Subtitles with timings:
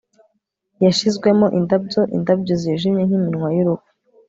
[0.85, 3.89] yashizwemo indabyo-indabyo zijimye nk'iminwa y'urupfu